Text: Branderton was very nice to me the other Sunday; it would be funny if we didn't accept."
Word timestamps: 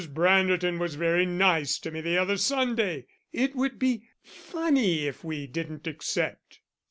Branderton 0.15 0.79
was 0.79 0.95
very 0.95 1.27
nice 1.27 1.77
to 1.77 1.91
me 1.91 2.01
the 2.01 2.17
other 2.17 2.35
Sunday; 2.35 3.05
it 3.31 3.55
would 3.55 3.77
be 3.77 4.07
funny 4.23 5.05
if 5.05 5.23
we 5.23 5.45
didn't 5.45 5.85
accept." 5.85 6.61